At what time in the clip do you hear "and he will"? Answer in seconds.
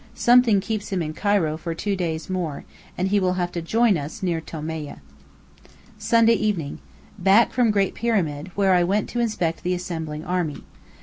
2.97-3.33